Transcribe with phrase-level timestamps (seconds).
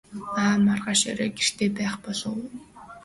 [0.43, 2.47] Аав маргааш орой гэртээ байх болов уу?